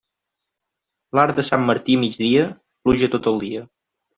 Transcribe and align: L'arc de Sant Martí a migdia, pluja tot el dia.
L'arc 1.19 1.35
de 1.41 1.45
Sant 1.51 1.63
Martí 1.67 1.99
a 1.99 2.01
migdia, 2.05 2.49
pluja 2.81 3.15
tot 3.17 3.31
el 3.35 3.39
dia. 3.45 3.67